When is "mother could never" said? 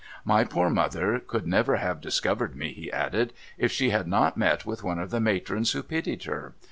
0.71-1.75